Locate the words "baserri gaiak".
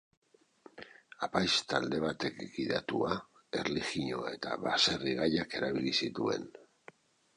4.65-5.59